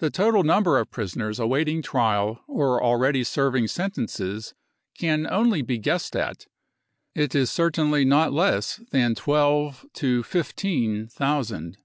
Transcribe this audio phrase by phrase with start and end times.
[0.00, 4.52] The total number of prisoners awaiting trial or already serving sentences
[4.94, 6.44] can only be guessed at;
[7.14, 11.78] it is certainly not less than twelve to fifteen thousand.